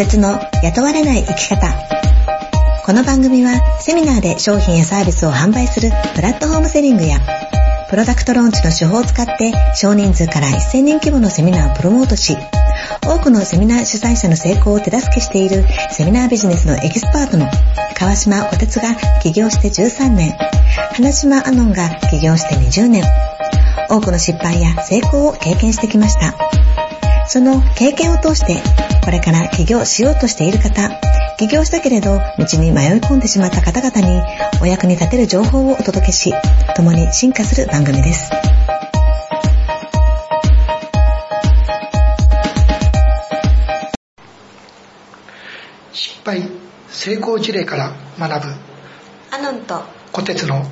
[0.00, 1.74] 小鉄の雇われない生き方。
[2.86, 7.20] この番組はセミナーで商品やサービスを販売するプラットフォームセリングや
[7.90, 12.34] プロダクトローンチの手法を使って少人数から1000人規模のセミナーをプロモートし、
[13.06, 17.46] 多くのセミナー主催者の成功を手助けしているセミナービジネスのエキスパートの
[17.94, 20.34] 川島小鉄が起業して13年、
[20.94, 23.04] 花島アノンが起業して20年、
[23.90, 26.59] 多くの失敗や成功を経験してきました。
[27.32, 28.60] その経験を通して、
[29.04, 30.90] これから起業しようとしている方、
[31.38, 34.20] 起業したけれど道に迷い込んでしまった方々に
[34.60, 36.32] お役に立てる情報をお届けし、
[36.74, 38.32] 共に進化する番組です。
[45.92, 46.42] 失敗
[46.88, 48.54] 成功事例から学ぶ
[49.30, 50.64] アノンと虎鉄の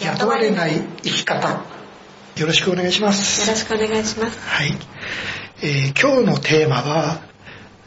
[0.00, 1.64] 雇われない生き方
[2.36, 4.38] よろしくお願いしますよろしくお願いします。
[4.38, 4.72] はい、
[5.60, 7.20] えー今日のテーマは、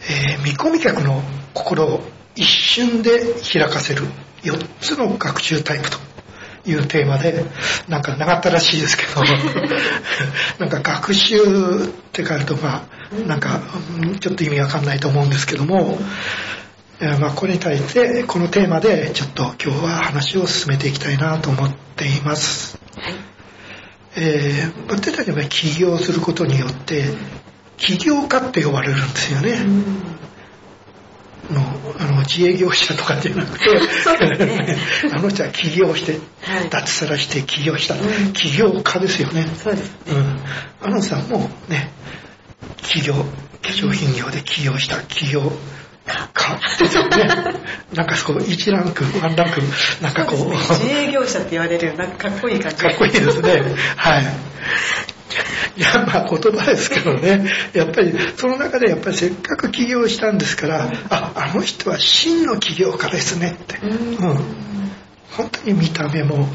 [0.02, 1.22] えー見込み客の
[1.54, 2.02] 心を
[2.36, 3.22] 一瞬で
[3.54, 4.04] 開かせる
[4.44, 5.98] 4つの学習タイプと
[6.66, 7.46] いうテーマで
[7.88, 9.22] なんか長ったらしいですけど
[10.60, 13.62] なんか学習って書いるとまあなんか
[14.02, 15.98] うんちょっと意味わかんないと思うんですけども、
[17.00, 22.78] えーまあこれに対してこのテーマでちょっと今日は話を進めていきたいなと思っています。
[22.98, 23.14] はい。
[24.18, 27.06] えー私たちが起業することによって
[27.82, 29.58] 起業家って呼ばれるんですよね、
[31.50, 31.62] の
[32.00, 33.66] あの自営業者とかじゃなくて。
[34.46, 34.78] ね。
[35.12, 36.70] あの人は起業して、はい。
[36.70, 38.34] 脱サラして起業した、うん。
[38.34, 39.96] 起業家ですよね、そうです。
[40.08, 40.40] うん、
[40.80, 41.92] あのさんもね
[42.78, 43.24] 起業化
[43.64, 44.98] 粧品業で起業した。
[45.02, 45.52] 起業
[46.06, 46.60] 家。
[46.80, 47.26] ですよね。
[47.94, 49.62] なんかそう1ランク1ランク
[50.02, 50.76] なんかこう。
[50.76, 52.78] 自営業者って言われるよなんかかっこいい感じ。
[52.78, 53.64] かっこいいですね。
[53.96, 54.26] はい。
[55.78, 57.46] いや、まあ言葉ですけどね。
[57.74, 63.78] やっぱり、その中でやっぱりせっかく起業したんですから、あ、あの人は真の起業家ですねって。
[63.78, 64.40] うんうん。
[65.32, 66.48] 本当に見た目も、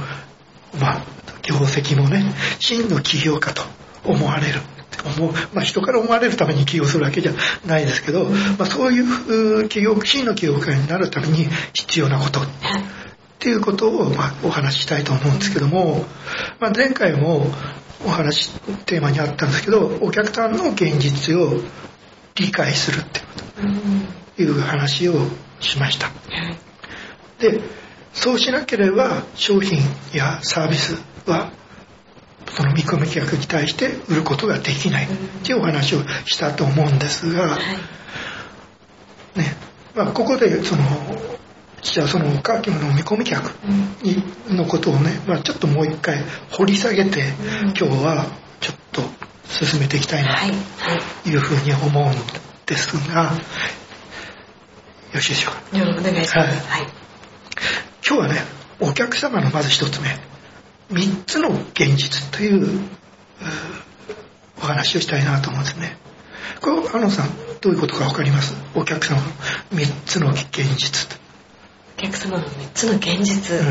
[0.81, 1.03] まあ、
[1.43, 3.63] 業績もね、真の起業家と
[4.05, 4.61] 思われる。
[5.05, 7.33] 思うまあ、人から思われるために起業するわけじゃ
[7.67, 12.45] ないですけど、まあ、そういうう起業真の起業家になるために必要なことっ
[13.39, 16.05] ていうことを、まあ、お話ししたいと思うんですけども、
[16.61, 17.47] まあ、前回も
[18.07, 18.53] お話
[18.87, 21.61] テーマにあったんですけどお客さんの現実を
[22.37, 23.21] 理解するって
[23.63, 25.15] うんいう話を
[25.61, 26.57] しましたはい
[27.41, 27.61] で
[28.13, 29.79] そうしなければ商品
[30.15, 30.95] やサービス
[31.27, 31.53] は
[32.51, 35.09] その見込み客に対して売ることができないっ
[35.45, 37.59] ていうお話をしたと思うんですが、は
[39.37, 39.39] い。
[39.39, 39.57] ね
[39.95, 40.83] まあ、ここでその
[41.93, 43.49] じゃあそのカーキムの見込み客
[44.03, 46.19] にのことをね、まあ、ちょっともう一回
[46.51, 47.69] 掘り下げて、うん。
[47.69, 48.27] 今日は
[48.61, 49.03] ちょっと
[49.49, 50.37] 進めていきたいな。
[51.23, 52.15] というふうに思うん
[52.67, 53.31] ですが、よ
[55.15, 55.61] ろしいでしょうか？
[55.79, 56.37] ではお願いします。
[56.37, 56.49] はい。
[56.49, 56.89] はい。
[58.07, 58.41] 今日はね
[58.81, 60.09] お客様のまず一つ目
[60.91, 62.81] 3つの現実という
[64.59, 65.97] お話をしたいなと思うんですね。
[66.61, 67.31] これあのさん
[67.61, 68.55] どういうことか分かります？
[68.75, 69.23] お客様の
[69.73, 71.19] 3つの現実
[71.99, 73.57] お客様の3つの現実。
[73.57, 73.67] うん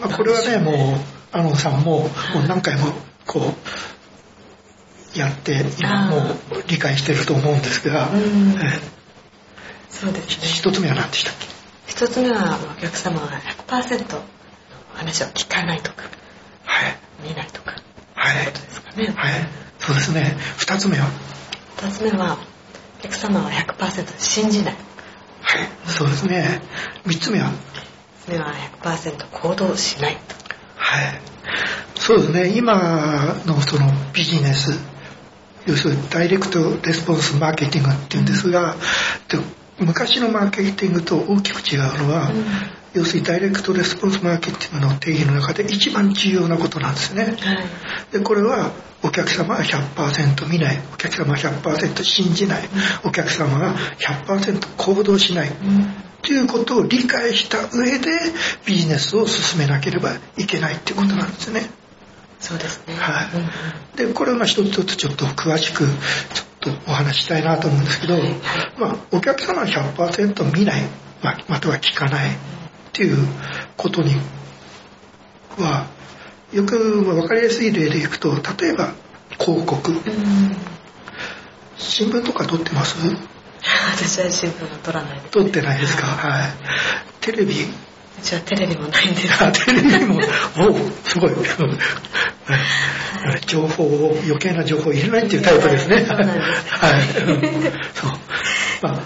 [0.00, 1.00] まあ、これはねもう
[1.32, 2.06] あのさんもも
[2.44, 2.92] う何回も
[3.26, 3.54] こ
[5.14, 8.54] うやって今もう理解してると思うんですが、うん。
[8.60, 8.80] え
[9.88, 10.46] そうですね。
[10.46, 11.46] 一つ目は何でしたっけ？
[11.88, 13.28] 一つ目はお客様が
[13.66, 14.22] 100%の
[14.94, 16.04] 話を聞かないとか、
[16.64, 16.96] はい。
[17.28, 17.74] 見ないとか、
[18.14, 18.46] はい。
[18.46, 19.12] ことですかね。
[19.16, 19.32] はい。
[19.80, 20.36] そうですね。
[20.56, 21.06] 二つ目は？
[21.76, 22.38] 二つ目は
[23.00, 24.74] お客様は100%信じない。
[25.42, 25.68] はい。
[25.86, 26.62] そうですね。
[27.04, 27.50] 三つ目は？
[28.26, 30.16] 三つ目は100%行動しない。
[30.16, 30.20] と。
[30.76, 31.20] はい。
[31.96, 32.56] そうですね。
[32.56, 34.72] 今のそのビジネス
[35.66, 38.76] 要するにダイレクトレスポンスマーケティングっていうんですが、
[39.28, 39.38] で
[39.78, 42.44] 昔のマーケティングと大きく違うのは、うん
[42.92, 47.24] 要するにダイレクトレスポンスマーケティングの定義の中で一番重要なことなんですね。
[47.24, 47.36] はい。
[48.12, 48.72] でこれは
[49.02, 50.78] お客様は100%見ない。
[50.92, 52.68] お客様は100%信じない。
[53.04, 55.48] お客様が100%行動しない。
[55.48, 55.86] うん。
[56.22, 58.10] ということを理解した上で
[58.66, 61.62] ビジネスを進めなければいけないっていうことなんですね。
[62.40, 62.94] そうですね。
[62.94, 63.30] はい。
[63.32, 64.08] うんうん。
[64.08, 68.18] でこれをまあ一つ一つちょっと詳しくちょっとお話ししたいなと思うんですけど、
[68.78, 70.82] まあ、お客様は100%見ない、
[71.22, 72.36] まあ、または聞かない
[72.90, 73.16] っていう
[73.76, 74.14] ことに
[75.58, 75.86] は
[76.52, 78.92] よく分かりやすい例でいくと例えば
[79.38, 79.92] 広告。
[79.92, 80.00] うん
[81.82, 82.94] 新聞とか撮ってます？
[83.96, 86.06] 私は新聞を取らないです、撮ってないですか？
[86.12, 86.50] はい。
[87.22, 87.54] テレビ？
[87.64, 87.66] う
[88.22, 89.42] ちはテレビもないんです。
[89.42, 90.18] あテレビも。
[90.18, 91.30] おすごい。
[91.30, 91.40] はい。
[93.46, 96.04] 情報を余計な情報を入れないっていうタイプですね。
[96.04, 97.22] はい。
[97.22, 97.42] うん。
[97.94, 98.10] そう。
[98.82, 99.02] まあ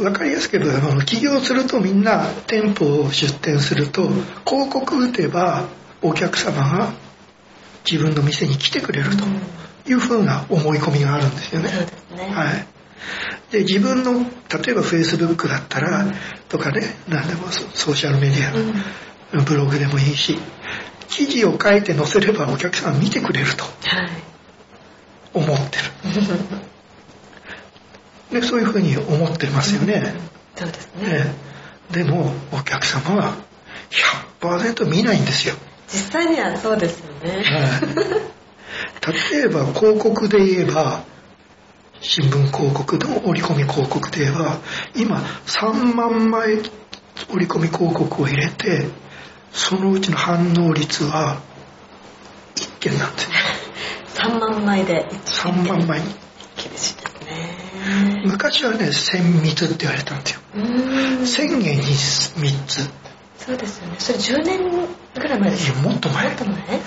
[0.00, 4.08] 分かりやすく言えば起業するとみんな店舗を出店すると
[4.46, 5.68] 広告打てば
[6.02, 6.92] お客様が
[7.90, 9.24] 自分の店に来てくれると
[9.90, 11.70] いうふうな思い込みがあるんですよね。
[12.16, 12.34] ね。
[12.34, 12.66] はい、
[13.50, 16.04] で自分の例えばフェイスブックだったら、
[16.48, 18.54] とかね何でもソソーシャルメディア、
[19.38, 19.44] うん。
[19.44, 20.38] ブログでもいいし
[21.08, 23.70] 記事を書いて載せればお客さん見てくれるとは
[24.04, 24.10] い。
[25.34, 25.84] 思ってる
[28.30, 30.14] でそういうふうに思ってますよね、
[30.56, 31.02] そうですね。
[31.02, 31.34] え
[31.92, 31.94] え。
[31.94, 33.36] でもお客様は
[34.40, 35.54] 100%見ないんですよ、
[35.88, 37.30] 実際にはそうですよね。
[37.30, 37.42] は
[39.10, 41.02] い、例えば広告で言えば
[42.00, 44.58] 新聞広告の折り込み広告で言えば
[44.94, 45.16] 今
[45.46, 46.58] 3万枚
[47.30, 48.88] 折り込み広告を入れて
[49.50, 51.40] そのうちの反応率は
[52.54, 53.30] 1件なんですよ。
[54.30, 56.02] 3万枚で3万枚。
[56.56, 57.07] 厳しい。
[58.24, 60.40] 昔はね1000密って言われたんですよ。
[60.54, 61.22] うーん。
[61.22, 62.90] 1000円に3つ。
[63.38, 63.94] そうですよね。
[63.98, 64.60] それ10年
[65.14, 66.28] ぐらい前ですいやもっと前。
[66.28, 66.58] もっと前？
[66.70, 66.80] え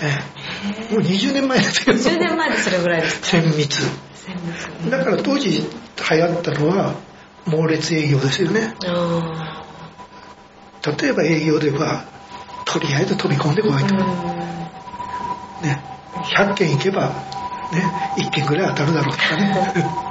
[0.92, 0.94] え。
[0.94, 3.80] もう20年前ですよ10年前でそれぐらいですか？1000密。
[3.80, 4.92] 千密。
[4.92, 5.68] だから当時流
[6.18, 6.96] 行ったのは
[7.46, 8.76] 猛烈営業ですよね。
[8.86, 9.64] あ
[11.00, 12.06] 例えば営業では
[12.66, 15.84] とりあえず飛び込んでこいと、ね、
[16.36, 17.14] 100件行けば、ね、
[18.18, 19.74] 1件ぐらい当たるだろうとかね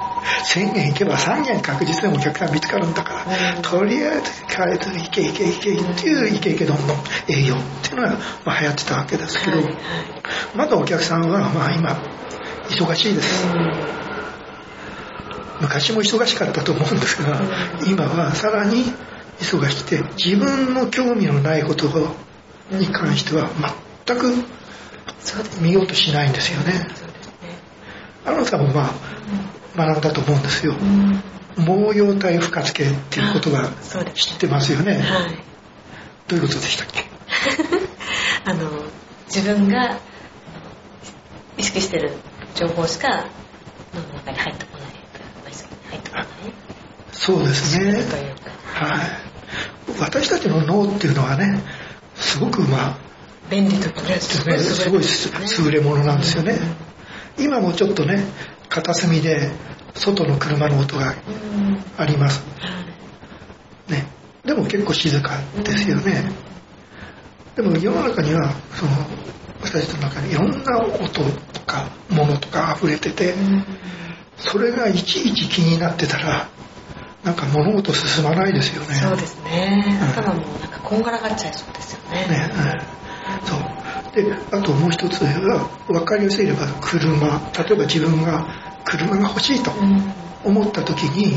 [0.54, 3.62] 1000件行けば3件確実にお客さん見つかるんだから、うん。
[3.62, 6.96] とりあえず変えていけいけいけっていうイケイケどんどん
[7.28, 9.58] 営業っていうのが、まあ、流行ってたわけですけど、
[10.54, 12.02] まだお客さんはまあ今
[12.68, 13.44] 忙しいです。
[15.60, 17.40] 昔も忙しかったと思うんですが、
[17.86, 18.84] 今はさらに
[19.38, 21.86] 忙しくて自分の興味のないこと
[22.70, 23.50] に関しては
[24.06, 24.34] 全く
[25.60, 26.88] 見ようとしないんですよね。
[28.24, 28.90] あなたもまあ
[29.86, 30.74] 学んだと思うんですよ。
[30.74, 31.22] うん
[31.56, 33.70] 毛様体負荷付けっていうことは
[34.14, 34.94] 知ってますよね。
[34.98, 35.38] はい
[36.28, 37.04] どういうことでしたっけ？
[38.44, 38.70] あの
[39.26, 39.98] 自分が
[41.58, 42.12] 意識してる
[42.54, 43.26] 情報しか
[43.94, 46.26] 脳の中に入ってこない意識に入ってこない
[47.12, 48.02] そうですね。
[48.72, 50.00] はい。
[50.00, 51.60] 私たちの脳っていうのはね、
[52.14, 52.96] すごくまあ、
[53.50, 54.54] 便利とかねすご
[54.98, 56.58] いすごい優れものなんですよね。
[57.38, 58.22] 今もちょっとね、
[58.70, 59.50] 片隅で
[59.94, 61.84] 外の車の音がうん。
[61.98, 62.40] あります。
[62.58, 62.68] は
[63.88, 63.92] い。
[63.92, 64.06] ね。
[64.44, 65.32] でも結構静か
[65.64, 66.32] ですよね。
[67.56, 68.92] でも世の中には、その、
[69.62, 71.08] 私たちの中にいろんな音
[71.52, 73.64] とか物とか溢れてて、うん。
[74.38, 76.48] それがいちいち気になってたら、
[77.24, 78.94] なんか物事進まないですよね。
[78.94, 79.98] そうですね。
[80.00, 80.08] うん。
[80.08, 82.26] 頭もなんかこんがらがっちゃいそうですよね。
[82.28, 82.99] ね、うん、
[84.22, 87.40] であともう一つは分かりやすいれば車。
[87.58, 88.46] 例えば自分が
[88.84, 90.12] 車が欲しいとうん。
[90.42, 91.36] 思った時に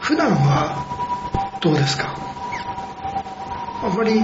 [0.00, 2.16] 普段はどうですか？
[3.82, 4.20] あんまり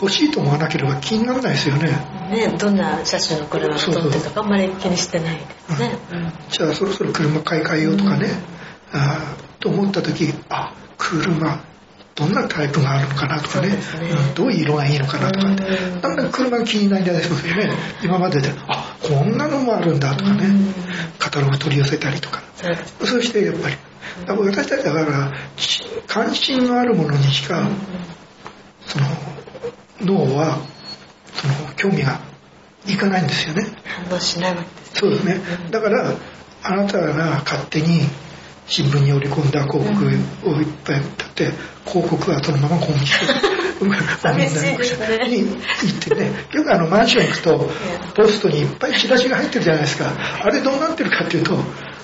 [0.00, 1.88] 欲しいと思わなければ気にならないですよね。
[2.30, 5.42] ねどんな車種の車が通ってるとかあんまり気にしてないで
[5.74, 5.98] すね。
[6.12, 6.32] うん。
[6.50, 8.28] じゃあそろそろ車買い替えようとかね、
[8.92, 11.64] あーと思った時あ車
[12.16, 13.68] どんなタイプがあるのかなとかね。
[13.68, 13.76] ね。
[14.28, 16.00] うんどういう色がいいのかなとかってうん。
[16.00, 17.70] だんだん車が気になりだしますよね
[18.02, 20.46] 今までであこんなのもあるんだとかね。
[20.46, 20.74] うん。
[21.18, 22.42] カタログ取り寄せたりとか。
[23.04, 23.76] そしてやっぱり。
[24.26, 27.68] 私たちだからち関心のあるものにしか
[28.86, 29.06] その
[30.00, 30.58] 脳は
[31.34, 32.20] その興味が
[32.86, 33.66] いかないんですよね。
[33.84, 35.40] 反応しないわけですそうですね。
[35.70, 36.14] だから、
[36.62, 38.02] あなたが勝手に
[38.68, 41.52] 新聞に織り込んだ広告をいっぱい立って、
[41.86, 43.26] 広告はそのままゴミして、
[43.78, 45.28] ゴミ寂しいですね。
[45.28, 47.70] に行ってね、よくあのマンション行くと、
[48.14, 50.12] ポストにいっぱいチラシが入ってるじゃないですか。
[50.42, 51.56] あれどうなってるかっていうと、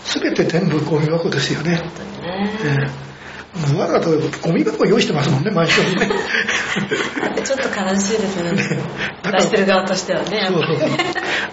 [0.04, 1.76] すべて全部ゴミ箱ですよね。
[1.76, 2.58] 本当にね。
[2.64, 2.76] え
[3.08, 3.12] え。
[3.54, 6.08] もうわざとゴミ箱用意してますもんね、マンションにね。
[7.44, 8.52] ちょっと悲しいですね。
[9.22, 10.78] だから出してる側としてはねそうそう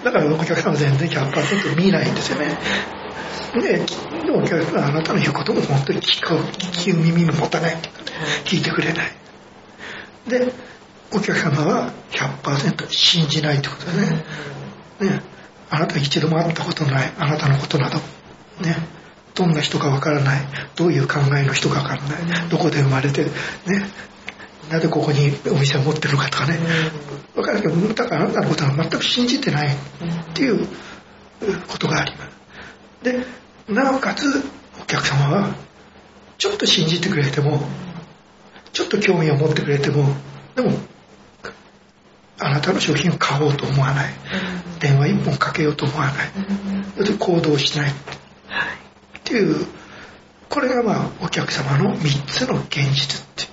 [0.04, 2.58] だからお客さんは全然100%見ないんですよね。
[3.54, 3.80] で、
[4.26, 7.78] でもお客さんはあなたの言うことも本当に聞く、聞く耳も持たない。
[8.46, 9.12] 聞いてくれない。
[10.28, 10.54] で、
[11.12, 14.26] お客様は100%信じないってことだね。
[15.00, 15.24] ね、
[15.70, 17.98] あなた一度も会ったことのない、あなたのことなど、
[18.62, 18.76] ね、
[19.34, 20.42] どんな人かわからない、
[20.76, 23.30] どういう考えの人かわからない、どこで生まれて、ね、
[24.70, 26.60] なぜここにお店を持ってるのかとかね、
[27.36, 29.78] わかるけど、だからあなたのことは全く信じてないっ
[30.34, 30.68] ていう
[31.68, 32.39] ことがあります。
[33.04, 33.26] で、
[33.68, 34.44] なおかつ
[34.82, 35.56] お客様は、
[36.38, 37.62] ちょっと信じてくれても、
[38.74, 40.06] ちょっと興味を持ってくれても、
[40.56, 40.78] でも、
[42.40, 44.14] あなたの商品を買おうと思わない。
[44.80, 46.14] 電話一本かけようと思わない。
[46.96, 47.92] それで行動しない。
[47.92, 47.94] っ
[49.24, 49.68] ていう
[50.50, 53.48] これがまあお客様の3つの現実ってっ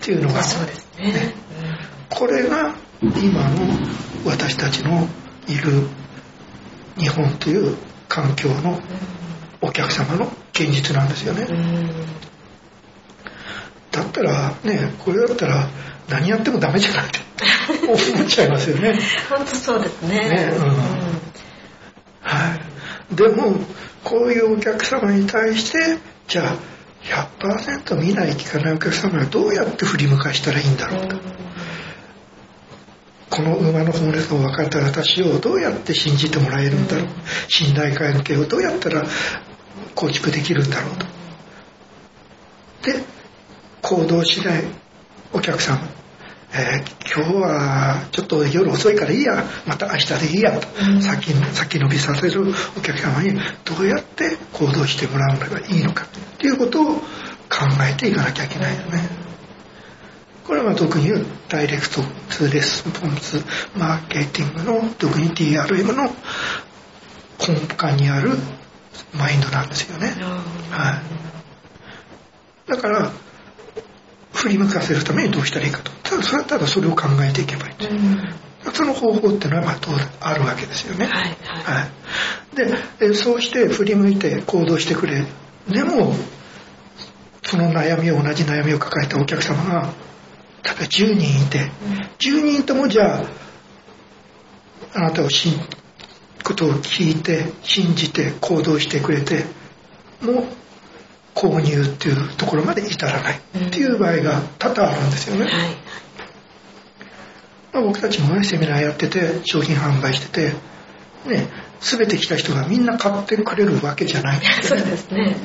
[0.00, 1.34] ていうのが、そうですね。
[2.08, 3.66] これが今の
[4.24, 5.08] 私たちの
[5.48, 5.88] いる
[6.96, 7.76] 日本という
[8.08, 8.80] 環境の
[9.60, 11.46] お客様の現実なんですよね。
[13.90, 15.68] だったらねこれだったら
[16.08, 17.20] 何やってもダメじゃないって
[18.14, 18.98] 思っちゃいますよね。
[19.28, 20.18] 本当そうですね。
[20.28, 20.66] ねうん
[22.22, 22.56] は
[23.12, 23.54] い、でも
[24.02, 25.98] こういうお客様に対して
[26.28, 26.56] じゃあ
[27.38, 31.16] 100%見ない聞かないお客様はどうやって振り向かしたらいいんだろうと。
[33.28, 37.06] この馬の本質を分かった私をどうやって信じてもらえるんだろう？
[37.48, 39.04] 信頼関係をどうやったら
[39.94, 41.06] 構築できるんだろうと。
[42.92, 43.04] で
[43.82, 44.64] 行動しない
[45.32, 45.80] お客様、
[46.52, 50.68] えー今日はちょっと夜遅いからいいやまた明日でいいやと、
[51.00, 52.42] 先先延びさせる
[52.76, 53.32] お客様に
[53.64, 57.02] どうやって行動してもらうのがいいのかっていうことを考
[57.90, 59.25] えていかなきゃいけないよね。
[60.46, 61.10] これは特に
[61.48, 62.02] ダイレクト
[62.52, 63.44] レスポンス
[63.76, 66.04] マーケティングの特に DRM の
[67.38, 68.30] 根幹にある
[69.12, 70.14] マインドなんですよね。
[70.70, 71.02] は
[72.66, 72.70] い。
[72.70, 73.12] だから
[74.34, 75.90] 振り向かせるためにどうしたらいいかと。
[76.02, 77.74] ただそれはただそれを考えていけばいい。
[78.72, 81.06] その方法っていうのはまあ当然あるわけですよね。
[81.06, 81.36] はいはい
[81.80, 81.88] は
[82.52, 85.24] い、でえそうして振り向いて行動してくれ
[85.68, 86.14] でも
[87.42, 89.92] その悩みを同じ悩みを抱えたお客様が
[90.66, 91.70] 例えば10人いて
[92.18, 93.24] 10人ともじゃあ
[94.94, 95.52] あなたを信
[96.42, 99.44] ことを聞いて信じて行動してくれて
[100.20, 100.44] も
[101.34, 105.44] 購入っていうところまで至らないっていう場合が多々あるんですよね。
[105.44, 105.52] はい。
[107.72, 110.52] まあ、僕たちもねセミナーやってて商品販売してて
[111.28, 111.48] ね
[111.80, 115.36] 全て来た人がみんな買ってくれるわけじゃないんですそうですね。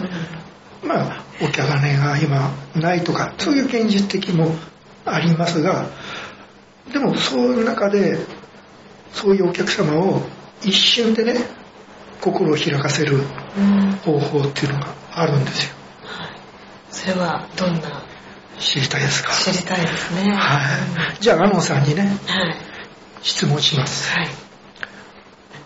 [0.84, 4.56] まあお客金が今ないとかそういう現実的も
[5.06, 5.88] ありますが
[6.92, 8.18] でもそういう中で
[9.14, 10.22] そういうお客様を
[10.62, 11.36] 一瞬でね
[12.22, 13.18] 心を開かせる
[13.58, 15.74] うん方法っていうのがあるんですよ。
[16.92, 18.04] それはどんな？
[18.60, 19.34] 知りたいですか？
[19.34, 20.32] 知りたいですね。
[20.36, 20.60] は
[21.18, 21.18] い。
[21.20, 22.56] じゃあアノンさんにねはい。
[23.24, 24.12] 質問します。
[24.12, 24.28] はい。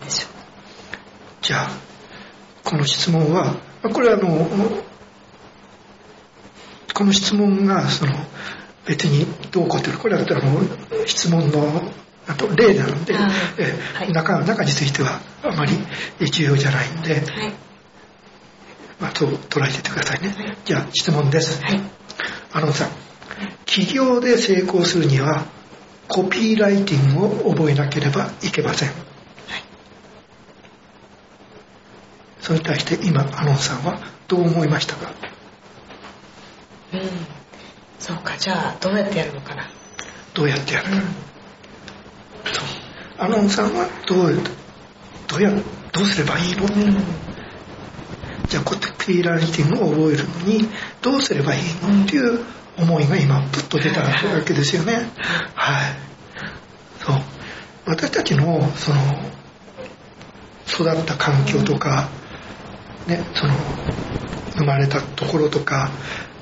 [0.00, 0.28] でしょ
[1.42, 1.70] じゃあ
[2.64, 4.48] この質問はまあこれはあの
[6.94, 8.12] この質問がその
[8.86, 11.82] 別にどうこうっていうこれはあの質問の
[12.26, 14.12] あと例なので、はいえはい。
[14.12, 15.72] 中中についてはあまり
[16.30, 17.22] 重要じゃないんで。
[18.98, 20.56] まあ、そう捉えていてくださいね、はい。
[20.64, 21.80] じゃあ質問です、はい。
[22.54, 22.88] あのさん
[23.66, 25.44] 起業で成功するには
[26.08, 28.90] コピーライティングを覚えなければいけません、
[32.40, 35.12] それに対して今アノンさんはどう思いましたか？
[36.94, 37.00] うん。
[37.98, 39.64] そうか、じゃあ、どうやってやるのかな？
[40.34, 40.90] どうやってやるか、
[42.52, 42.64] そう
[43.18, 44.34] アノンさんはどう
[45.28, 45.50] どうや
[45.92, 46.70] どうすればいいの、うん。
[48.48, 50.68] じゃあコピーライティングを覚えるのに
[51.00, 52.44] どうすればいいの、っていう
[52.76, 54.08] 思いが今プッと出たわ
[54.44, 55.10] けですよね。
[55.54, 55.96] はい。
[57.00, 57.16] そう。
[57.86, 59.00] 私たちのその
[60.68, 62.10] 育った環境とか、
[63.06, 63.54] ね、その
[64.56, 65.90] 生まれたところとか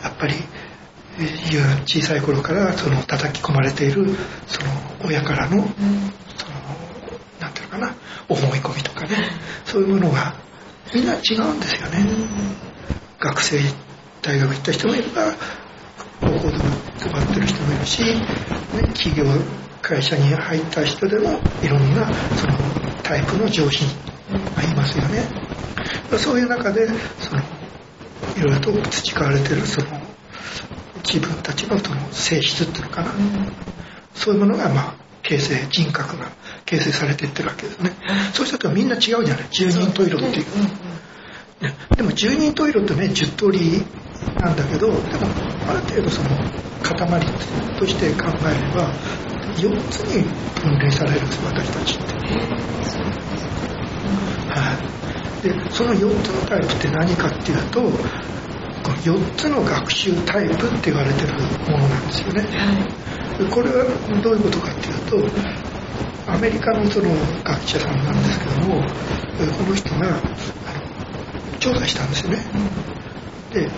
[0.03, 0.35] やっぱり
[1.87, 4.07] 小さい頃からその叩き込まれている
[4.47, 4.69] その
[5.05, 5.65] 親からのその
[7.41, 7.95] なんていうのかな
[8.29, 9.31] 思い込みとかね
[9.65, 10.35] そういうものが
[10.95, 12.07] みんな違うんですよね、
[13.19, 13.59] 学生
[14.23, 15.33] 大学行った人もいれば
[16.21, 16.65] 高校でも
[17.01, 18.03] 配ってる人もいるし、
[18.95, 19.25] 企業
[19.83, 22.55] 会社に入った人でもいろんなその
[23.03, 23.85] タイプの上司
[24.57, 25.25] がいますよね。
[26.19, 26.87] そういう中で
[27.19, 27.43] その
[28.37, 30.01] いろいろと培われてるその
[31.15, 33.13] 自分たちのその性質っていうのかな、
[34.15, 36.27] そういうものがまあ形成人格が
[36.65, 37.93] 形成されていってるわけですね、
[38.33, 39.49] そういう人とはみんな違うじゃない。
[39.53, 40.45] 十人十色っていう、
[41.63, 41.75] ね。
[41.97, 43.87] でも十人十色ってね10通り
[44.41, 45.01] なんだけどでも
[45.69, 46.31] ある程度その
[46.83, 47.21] 塊
[47.79, 48.91] として考えれば
[49.55, 50.25] 4つに
[50.61, 52.15] 分類されるんです私たちって。
[54.51, 54.79] は
[55.45, 57.83] い、でその4つのタイプって何かっていうと
[58.93, 61.33] 4つの学習タイプって言われてる
[61.71, 62.47] ものなんですよね。
[63.39, 63.85] でこれは
[64.23, 65.01] どういうことかっていう
[66.27, 67.11] とアメリカのその
[67.43, 68.85] 学者さんなんですけども
[69.41, 70.21] えこの人が
[71.59, 72.39] 調査したんですよね。
[73.53, 73.71] で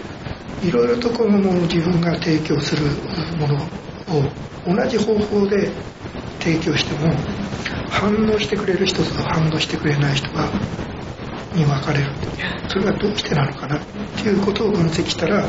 [0.63, 2.87] いろいろとこの自分が提供する
[3.39, 3.55] もの
[4.09, 4.31] を
[4.67, 5.71] 同じ方法で
[6.41, 7.15] 提供しても
[7.91, 10.51] 反応してくれる人と反応してくれない人が
[11.57, 12.11] に分かれる。
[12.69, 13.81] それはどうしてなのかなっ
[14.17, 15.47] ていうことを分析したら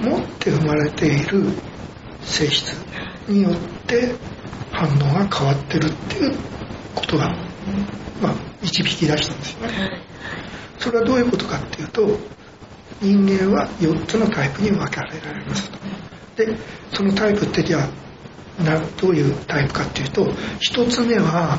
[0.00, 1.46] 持って生まれている
[2.22, 2.74] 性質
[3.28, 4.14] によって
[4.72, 6.34] 反応が変わってるっていう
[6.94, 7.36] ことが、
[8.20, 10.00] まあ、導き出したんですよね。
[10.78, 12.18] それはどういうことかっていうと
[13.00, 15.70] 人間は4つのタイプに分けられます。
[16.36, 16.56] で
[16.92, 17.88] そのタイプってじゃ
[18.60, 21.58] あなどういうタイプかっていうと1つ目は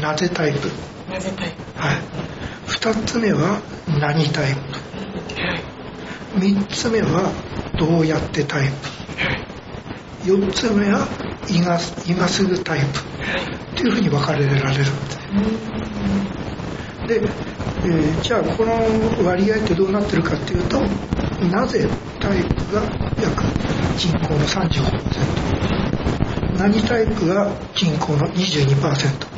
[0.00, 0.68] なぜタイプ？
[1.10, 1.80] なぜタイプ？
[1.80, 2.13] はい
[2.84, 3.62] 2つ目は
[3.98, 4.60] 何タイプ
[6.38, 7.32] ？3つ目は
[7.78, 8.68] どうやってタイ
[10.22, 11.08] プ？4つ目は
[11.48, 12.84] 今すぐタイプ？
[12.84, 12.88] っ
[13.74, 14.84] ていうふうに分かれられるんです
[17.06, 17.22] で、
[17.84, 18.74] えーじゃあこの
[19.24, 20.82] 割合ってどうなってるかっていうと
[21.50, 21.88] なぜ
[22.20, 22.82] タイプが
[23.18, 23.44] 約
[23.96, 29.33] 人口の35%何タイプが人口の22%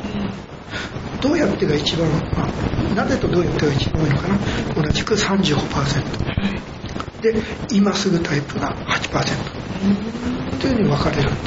[1.21, 2.47] どうやってが一番、まあ、
[2.95, 4.37] なぜとどうやってが一番多いのかな？
[4.75, 7.35] 同じく35%で
[7.71, 11.41] 今すぐタイプが8%というふうに分かれるんで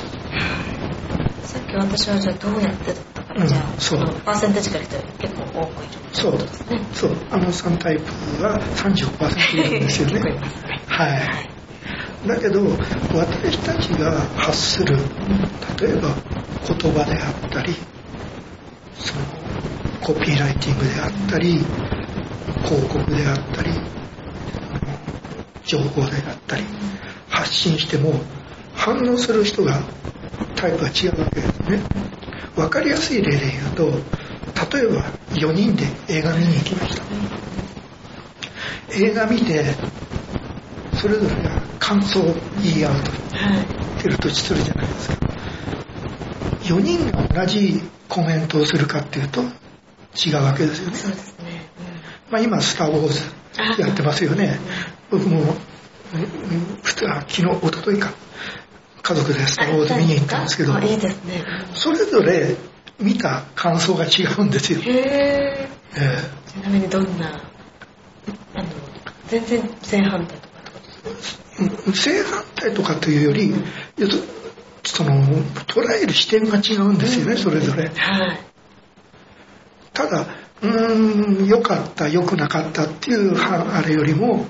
[1.45, 4.01] すさっき私はじゃあどうやってだったから、うんじゃあそう。
[4.01, 6.81] のパーセンテージから言ったら結構多くいるそうですね。
[6.93, 7.17] そう。
[7.31, 8.05] あの3タイプ
[8.43, 10.21] は35%いるんですよね。
[10.35, 11.51] ますねはい。
[12.29, 12.61] だけど
[13.15, 14.97] 私たちが発する
[15.81, 16.15] 例えば
[16.69, 17.75] 言葉であったり
[18.95, 19.25] その
[20.03, 21.59] コピーライティングであったり
[22.65, 23.71] 広告であったり
[25.65, 26.65] 情報であったり
[27.29, 28.13] 発信しても
[28.75, 29.81] 反応する人が
[30.57, 31.83] タイプが違うわけですね。
[32.57, 33.85] 分かりやすい例で言うと
[34.77, 35.05] 例えば
[35.35, 37.05] 4人で映画見に行きました。
[38.93, 39.65] 映画見て
[40.95, 43.11] それぞれが感想を言い合うと。
[44.01, 45.17] ってるとするじゃないですか。
[46.63, 49.43] 4人が同じコメントをするかっていうと
[50.17, 50.97] 違うわけですよね。
[50.97, 51.71] ね。
[52.31, 53.21] まあ、今「スター・ウォーズ」
[53.81, 54.59] やってますよね。
[55.11, 55.57] 僕も
[56.85, 58.13] 昨日一昨日か。
[59.03, 60.75] 家族で「スター・ウォーズ」見に行ったんですけど。
[60.75, 61.15] あいいね。
[61.75, 62.57] それぞれ
[63.01, 66.19] 見た感想が違うんですよ、へええ。
[66.47, 67.29] ちなみにどんな
[68.55, 68.65] あの
[69.29, 70.49] 全然正反対と
[71.77, 73.55] か正反対とかというより
[73.97, 74.19] 要す
[74.85, 75.13] その
[75.67, 77.89] 捉える視点が違うんですよねそれぞれ。
[77.89, 78.50] はい
[79.93, 80.27] ただ
[80.63, 84.47] うーん良かった良くなかったっていうはあれよりも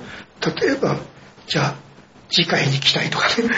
[0.61, 0.96] 例えば
[1.46, 1.74] じゃあ
[2.31, 3.48] 次回に期待とかね。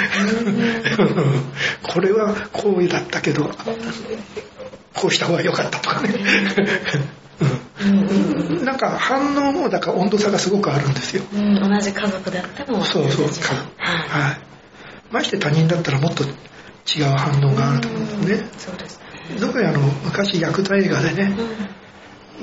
[1.83, 3.51] これはこうだったけど
[4.95, 6.14] こうした方が良かったとかね。
[7.85, 8.64] うん。
[8.64, 11.23] なんか反応もだから温度差がすごくあるんですよ。
[11.35, 11.55] うん。
[11.55, 13.27] 同じ家族であってもそうそう。
[13.27, 14.38] 全然違かはいはい。
[15.11, 18.49] まして他人だったらもっと違う反応があると思うんですね。
[18.59, 18.99] そうです。
[18.99, 21.37] ね特にあの昔ヤクザ映画でね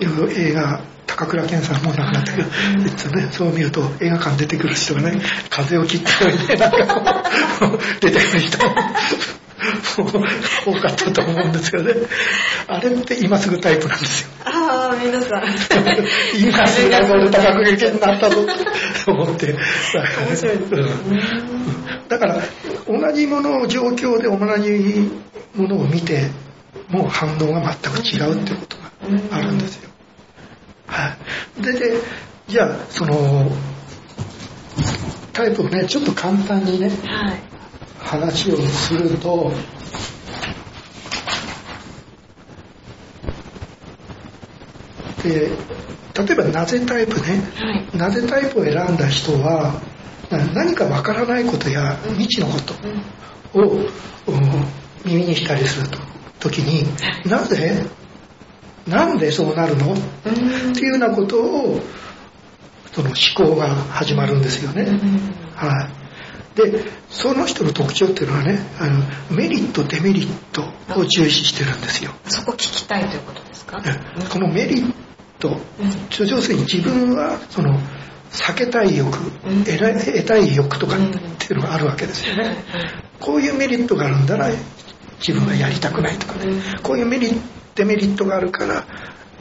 [0.02, 7.24] いう映画高倉健さんもう亡くなったけど、いつね、そう見ると映画館出てくる人がね風を切っておいてなんか
[7.60, 8.58] こう出てくる人。
[10.04, 10.24] も
[10.66, 11.94] 多かったと思うんですよね。
[12.68, 14.30] あれって今すぐタイプなんですよ。
[14.46, 15.44] ああ皆さん。
[16.40, 18.46] 今すぐ俺高倉健になったぞ。
[19.06, 19.54] と思って。
[19.54, 20.82] 面白いですね。
[21.12, 21.16] う
[22.06, 22.08] ん。
[22.08, 22.42] だから
[22.88, 25.12] 同じものを状況で同じ
[25.56, 26.30] ものを見て
[26.90, 28.92] もう反応が全く違うっていうことが
[29.32, 29.90] あるんですよ。
[30.88, 31.16] は
[31.58, 31.62] い。
[31.62, 32.02] で、で
[32.48, 33.52] じゃあその
[35.34, 37.42] タイプをねちょっと簡単にねはい
[38.00, 39.52] 話をすると
[45.24, 45.50] で
[46.18, 49.80] 例えばなぜタイプねはいなぜタイプを選んだ人は
[50.54, 53.90] 何かわからないことや未知のことを、うん
[55.06, 55.98] 耳にしたりすると
[56.40, 56.86] 時に
[57.30, 57.86] なぜ
[58.88, 59.94] なんでそうなるの？
[59.94, 59.96] っ
[60.74, 61.80] ていうようなことを
[62.92, 64.86] その思考が始まるんですよね。
[65.56, 65.90] は
[66.56, 69.04] い、でその人の特徴っていうのはねあの
[69.36, 70.64] メリットデメリット
[71.00, 72.12] を重視してるんですよ。
[72.26, 73.82] そこ聞きたいということですか？
[74.32, 74.94] このメリッ
[75.40, 75.60] ト
[76.20, 77.80] 要するに自分はその
[78.32, 81.00] 避けたい欲、得たい欲とかっ
[81.38, 82.58] ていうのがあるわけですよね。
[83.20, 84.50] こういうメリットがあるんだら
[85.20, 86.82] 自分はやりたくないとかね、うん。
[86.82, 88.86] こういうメリットデメリットがあるから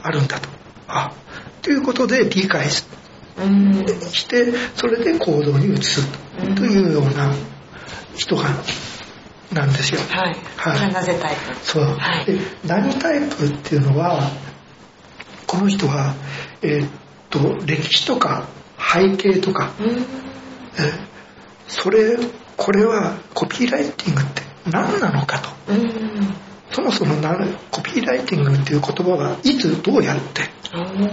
[0.01, 0.47] あるんだと。
[0.87, 1.13] あ
[1.61, 2.85] ということで理解し
[4.27, 6.01] てそれで行動に移す
[6.41, 6.55] うん。
[6.55, 7.33] というような
[8.15, 8.43] 人が
[9.51, 9.99] なんですよ。
[10.09, 10.35] はい。
[10.55, 10.93] はい。
[10.93, 11.55] なぜタイプ。
[11.63, 12.25] そう、はい。
[12.25, 14.31] で何タイプっていうのは
[15.45, 16.13] この人は、
[16.61, 16.89] えーっ
[17.29, 19.97] と歴史とか背景とか、うん。
[19.97, 20.03] え
[21.67, 22.17] それ
[22.55, 25.49] これはコピーライティングって何なのかと。
[25.73, 26.33] うん
[26.71, 27.35] そそもそもな
[27.71, 30.43] コピーライティングっていう言葉はいつどうやって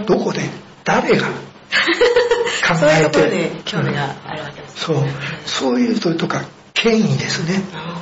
[0.05, 0.41] どこで
[0.83, 1.27] 誰が
[2.67, 5.03] 考そういうえて興味があるわけですそう。
[5.45, 7.63] そういうそれとか権威ですね。
[7.73, 7.99] あ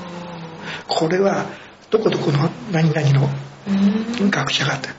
[0.87, 1.45] これは
[1.89, 3.29] どこどこの何々の
[4.29, 4.89] 学者があって。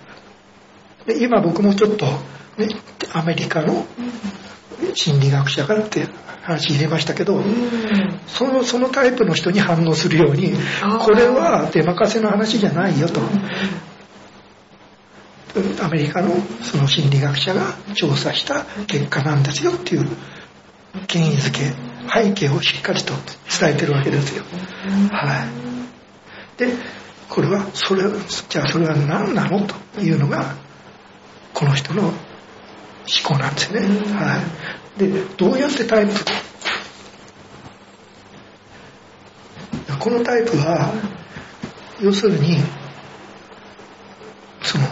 [1.06, 2.06] で今僕もちょっと、
[2.56, 2.68] ね、
[3.12, 3.86] アメリカの
[4.94, 6.08] 心理学者がって
[6.46, 8.20] 話入れましたけど、うん。
[8.28, 10.52] そのそのタイプの人に反応するように
[11.04, 13.20] これは出任せの話じゃないよと。
[15.82, 20.06] アメリカのその心理学者が調査した結果なんですよっていう
[21.06, 21.72] 権威づけ
[22.12, 23.14] 背景をしっかりと
[23.58, 24.44] 伝えてるわけですよ。
[25.10, 25.46] は
[26.56, 26.68] い、で
[27.28, 28.02] これはそれ
[28.48, 30.56] じゃあそれは何なのというのが
[31.54, 32.14] この人の思
[33.24, 33.80] 考なんですね。
[33.80, 34.40] はい、
[34.98, 36.12] でどうやってタイプ
[39.98, 40.92] このタイプは
[42.00, 42.58] 要するに
[44.62, 44.84] その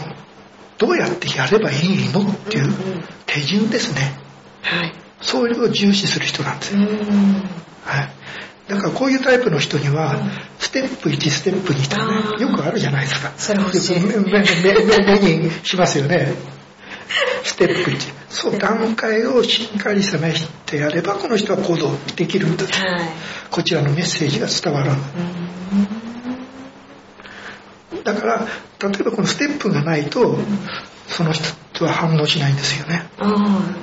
[0.77, 2.73] どうやってやればいいのっていう
[3.25, 4.19] 手順ですね。
[4.61, 4.93] はい。
[5.21, 6.87] それを重視する人なんですよ、うん。
[7.83, 8.09] はい、
[8.67, 10.19] だからこういうタイプの人には
[10.59, 13.31] ステップ1ステップ2とかねよくあるじゃないですか。
[13.37, 14.43] それ欲しいよく目目
[14.85, 16.33] 目目にしますよね
[17.43, 17.97] ステップ1
[18.29, 23.09] そう段階をしっかり示してやればこの人は行動できるんだはい。
[23.51, 24.91] こちらのメッセージが伝わる
[28.03, 28.47] だから
[28.89, 30.37] 例えばこのステップがないと
[31.07, 33.03] その人は反応しないんですよね。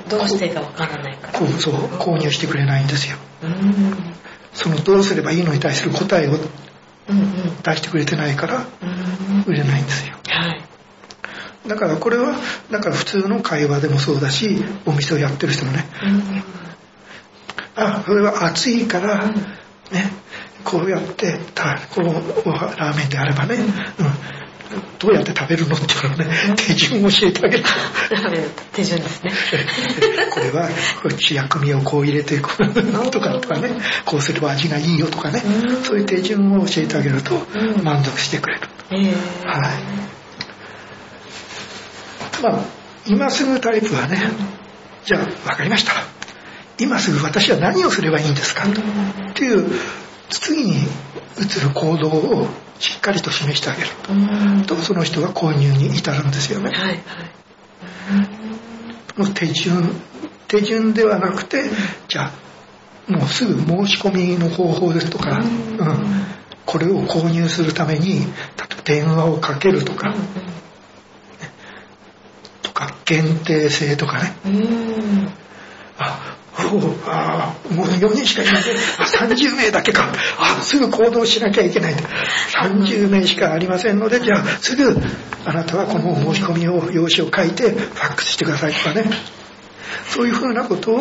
[0.09, 1.39] どうしていいかわからないから。
[1.39, 3.17] こうそう購入してくれないんですよ。
[3.43, 4.13] うん。
[4.53, 6.37] そのどうすればいいのに対する答えを
[7.63, 8.85] 出してくれてないからう
[9.49, 10.12] ん売れないんですよ。
[10.12, 10.12] はい
[11.67, 12.35] だからこれは
[12.71, 15.85] だから普通の会話でもそうだしお店をやってる人もね。
[16.03, 16.43] うん。
[17.75, 20.11] あそれは暑いからね
[20.63, 23.67] こうやってたこのラーメンであればね、うん、
[24.99, 27.63] どうやって食べるのっていうのをね手順を教えてあげる
[28.11, 29.31] ラーメンの手順ですね
[30.31, 30.69] これは
[31.01, 33.71] こっち薬味をこう入れてこうとかとかね
[34.05, 35.83] こうすれば味がいいよとかねうん。
[35.83, 37.83] そういう手順を教えてあげるとうん。
[37.83, 38.61] 満足してくれる。
[38.91, 39.13] ええ。
[39.45, 40.12] はい
[42.43, 42.65] まあ
[43.07, 44.21] 今すぐタイプはね
[45.05, 45.93] じゃあ分かりました。
[46.77, 48.63] 今すぐ私は何をすればいいんですか？
[48.67, 49.71] っていう
[50.29, 50.73] 次に
[51.37, 52.47] 移る行動を
[52.79, 54.65] しっかりと示してあげる。
[54.65, 56.69] とその人が購入に至るんですよね。
[56.69, 56.99] はいはい
[59.15, 59.95] もう手順
[60.47, 61.65] 手順ではなくて
[62.07, 62.31] じゃ
[63.07, 65.45] あもうすぐ申し込みの方法ですとか、うん、
[66.65, 70.15] これを購入するために例えば電話をかけるとか、
[72.87, 74.33] か限定性とかね。
[75.97, 78.63] ああーもう4人しかいない
[78.99, 80.11] あ30名だけか。
[80.37, 81.95] あすぐ行動しなきゃいけない。
[82.63, 84.95] 30名しかありませんのでじゃあすぐ
[85.45, 89.05] あなたはこの申し込みを用紙を書いてファックスしてくださいとかね。
[90.07, 90.97] そういうふうなこと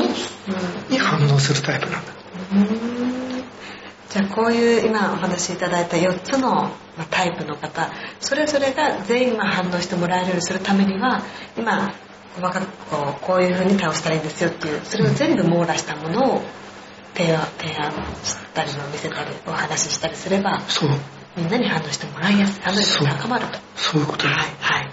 [0.89, 2.13] に反応するタイプなんだ。
[2.53, 2.92] うん
[4.13, 11.23] じゃあこういう今お話しいただいた4つのまあタイプの方それぞれが全員まあ反応してもらえるようにするためには
[11.57, 11.95] 今
[12.37, 16.43] 細かくこうこういう風に倒したらいいんですよっていうそれを全部網羅したものを
[17.15, 17.91] 提案提案
[18.23, 20.91] したりを見せたりお話ししたりすればそう。
[21.35, 23.59] みんなに反応してもらいやすい反応力が高まると。
[23.77, 24.03] そう。
[24.03, 24.91] いうことです、はいはい。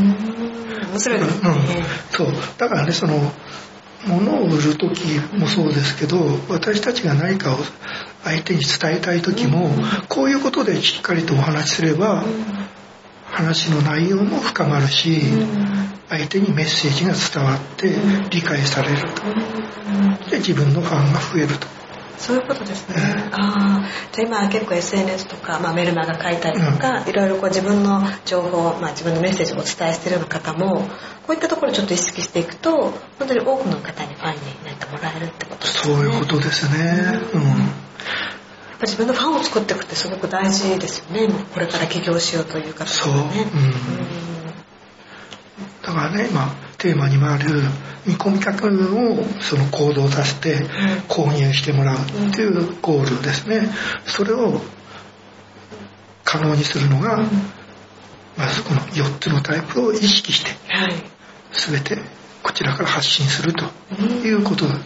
[0.00, 0.90] うん。
[0.90, 1.54] 面白いですね、うん、
[2.10, 2.32] そう。
[2.58, 3.14] だからねその
[4.06, 6.18] 物を売る時もそうですけど
[6.48, 7.58] 私たちが何かを
[8.24, 9.70] 相手に伝えたい時も
[10.08, 12.24] こういうことでしっかりとお話しすれば
[13.26, 15.20] 話の内容も深まるし
[16.08, 17.94] 相手にメッセージが伝わって
[18.30, 20.30] 理解されると。
[20.30, 21.66] で自分のファンが増えると。
[22.16, 22.96] そういうことですね。
[23.32, 30.88] ああ、じゃあ今は結構 SNS とか、まあ、メルマガ書いたりとか、いろいろこう自分の情報、まあ、自分のメッセージをお伝えしているような方も、
[31.26, 35.94] こういったところをちょっと意識していくと、本当に多くの方にファンになってもらえるってことですね。
[35.94, 37.20] そういうことですね。
[37.34, 37.40] うん。
[37.42, 37.83] や
[38.74, 41.32] っぱ自分のファンを作っていくってすごく大事ですよね。
[41.52, 43.46] これから起業しようという方そう、はね。
[43.54, 44.34] うん
[45.82, 47.44] だからね今テーマにもある
[48.06, 50.64] 見込み客をその行動させて
[51.08, 53.68] 購入してもらうっていうゴールですね
[54.06, 54.60] それを
[56.24, 57.18] 可能にするのが
[58.36, 60.94] まずこの4つのタイプを意識してはい。
[61.52, 61.98] 全て
[62.42, 63.64] こちらから発信すると
[64.26, 64.80] いうことだね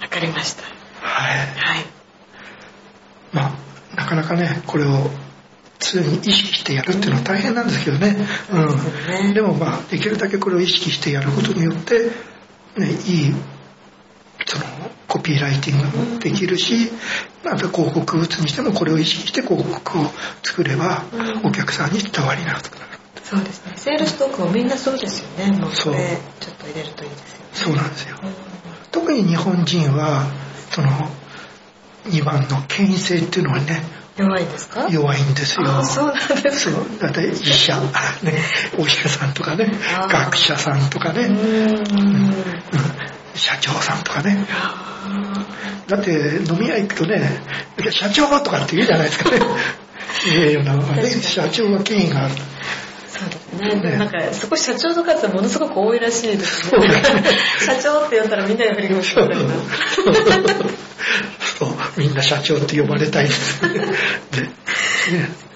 [0.00, 0.62] わかりました。
[1.00, 1.93] はいはい。
[3.34, 5.10] まあなかなかねこれを
[5.78, 8.16] 常に意識してやるっていうのは大変なんですけどね、
[8.48, 12.10] そうん、でもまあできるだけこれを意識してやることによって、
[12.78, 13.34] ね、いい
[14.46, 14.64] その
[15.08, 16.90] コピーライティングもできるし、
[17.44, 20.04] なんか広告物にしてもこれを意識して広告を
[20.42, 21.48] 作ればうん。
[21.48, 22.60] お客さんに伝わりなる。
[23.22, 23.72] そうですね。
[23.76, 25.56] セールストークもみんなそうですよね。
[25.58, 27.44] もうそれちょっと入れるといいですよね。
[27.52, 28.16] そうなんですよ。
[28.22, 28.32] うん。
[28.90, 30.26] 特に日本人は、
[30.70, 30.88] その、
[32.06, 33.82] 2番の権威性っていうのはね、
[34.16, 34.86] 弱いんですか？
[34.90, 35.66] 弱いんですよ。
[35.66, 38.38] あそうなんですそう、だって医者、ね、
[38.78, 39.72] お医者さんとかね
[40.10, 42.34] 学者さんとかね、うーんうん
[43.34, 44.46] 社長さんとかね。
[45.88, 47.20] だって飲み屋行くとね、
[47.90, 49.38] 社長とかって言うじゃないですかね。
[50.26, 52.34] いやいや、ね、社長は権威がある。
[53.08, 53.90] そうですね。
[53.90, 57.02] ねなんか、そこ社長の数はものすごく多いらしいですね。
[57.66, 59.52] 社長って呼んだらみんなが振り向くそうみたいな。
[61.96, 63.60] みんな社長って呼ばれたいです。
[63.62, 63.88] で、ね、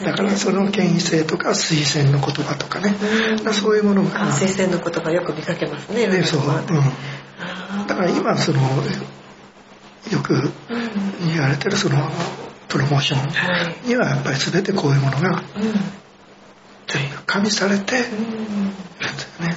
[0.05, 2.95] だからその権威性とか推薦の言葉とかね、
[3.45, 6.07] うんそういうものが、あ推薦の言葉よく見かけますね。
[6.07, 6.49] ね、そう、うん。
[6.51, 8.61] あだから今その、
[10.13, 10.51] よく
[11.27, 12.11] 言われてるその、
[12.69, 13.23] プロモーショは
[13.63, 13.77] い。
[13.87, 15.73] ンにはやっぱり全てこういうものがうん。
[16.87, 18.09] 全部加味されてるんで
[19.07, 19.47] すうん。
[19.47, 19.57] よね。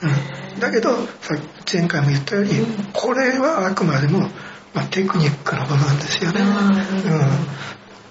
[0.00, 1.34] そうん、だけどさ
[1.70, 4.28] 前回も言ったように、うんこれはあくまでも、
[4.74, 7.30] まあ、テクニックの部分ですよね、うんうん、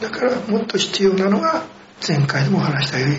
[0.01, 1.63] だからもっと必要なのが
[2.05, 3.17] 前回でもお話したように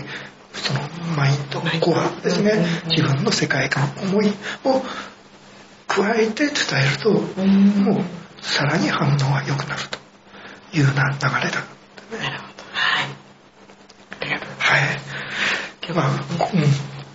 [0.53, 0.81] その
[1.15, 4.29] マインドコアですね、自分の世界観思い
[4.63, 4.81] を
[5.87, 6.53] 加えて伝
[6.85, 8.03] えると、うんもう
[8.41, 9.97] さらに反応が良くなると
[10.77, 11.65] いうような流れだ
[12.21, 12.63] なるほど。
[12.71, 13.05] はい。
[14.21, 16.09] ありがとうございはい。
[16.09, 16.61] まあ、こうん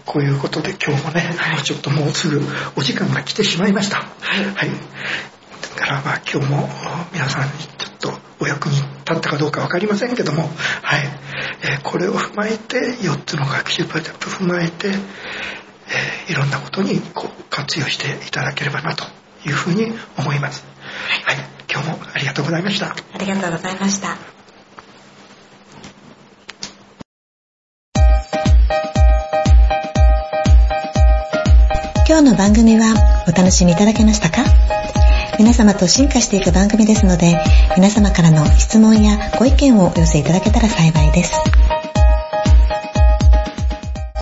[0.04, 1.24] こういうことで今日もね、
[1.64, 2.40] ちょっともうすぐ
[2.76, 3.96] お時間が来てしまいました。
[3.98, 4.70] はいはい。
[5.76, 6.68] だからまあ今日も
[7.12, 10.42] 皆さんにちょっとお役に立ったかどうかわかりませんけども、
[10.82, 11.00] はい。
[11.62, 19.04] えーこれを踏まえて、4つの学習プロジェクトを踏まえて、えーいろんなことにこう活用していただければなと
[19.46, 20.64] いうふうに思います。
[21.24, 21.36] はい。
[21.70, 22.88] 今日もありがとうございました。
[22.88, 24.16] ありがとうございました。
[32.06, 32.94] 今日の番組は
[33.26, 34.63] お楽しみいただけましたか？
[35.38, 37.36] 皆様と進化していく番組ですので、
[37.76, 41.32] 皆様からの質問やご意見をお寄せいただけたら幸いです。